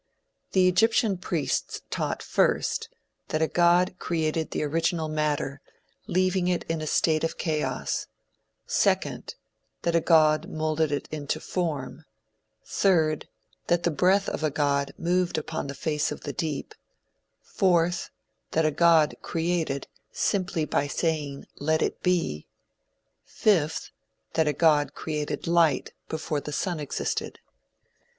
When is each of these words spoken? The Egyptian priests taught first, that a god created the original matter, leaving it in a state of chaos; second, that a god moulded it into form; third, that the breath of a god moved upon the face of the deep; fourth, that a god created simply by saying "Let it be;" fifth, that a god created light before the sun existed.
The 0.53 0.67
Egyptian 0.67 1.19
priests 1.19 1.83
taught 1.91 2.23
first, 2.23 2.89
that 3.27 3.43
a 3.43 3.47
god 3.47 3.97
created 3.99 4.49
the 4.49 4.63
original 4.63 5.07
matter, 5.07 5.61
leaving 6.07 6.47
it 6.47 6.63
in 6.63 6.81
a 6.81 6.87
state 6.87 7.23
of 7.23 7.37
chaos; 7.37 8.07
second, 8.65 9.35
that 9.83 9.95
a 9.95 10.01
god 10.01 10.49
moulded 10.49 10.91
it 10.91 11.07
into 11.11 11.39
form; 11.39 12.05
third, 12.65 13.27
that 13.67 13.83
the 13.83 13.91
breath 13.91 14.27
of 14.27 14.43
a 14.43 14.49
god 14.49 14.95
moved 14.97 15.37
upon 15.37 15.67
the 15.67 15.75
face 15.75 16.11
of 16.11 16.21
the 16.21 16.33
deep; 16.33 16.73
fourth, 17.39 18.09
that 18.53 18.65
a 18.65 18.71
god 18.71 19.15
created 19.21 19.85
simply 20.11 20.65
by 20.65 20.87
saying 20.87 21.45
"Let 21.57 21.83
it 21.83 22.01
be;" 22.01 22.47
fifth, 23.23 23.91
that 24.33 24.47
a 24.47 24.53
god 24.53 24.95
created 24.95 25.45
light 25.45 25.93
before 26.09 26.41
the 26.41 26.51
sun 26.51 26.79
existed. 26.79 27.37